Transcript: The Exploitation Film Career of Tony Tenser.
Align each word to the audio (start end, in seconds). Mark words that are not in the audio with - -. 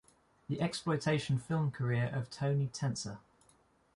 The 0.49 0.59
Exploitation 0.61 1.37
Film 1.37 1.69
Career 1.69 2.09
of 2.11 2.31
Tony 2.31 2.71
Tenser. 2.73 3.19